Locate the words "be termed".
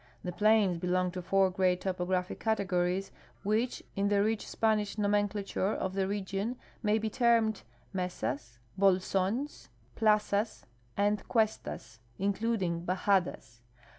7.01-7.61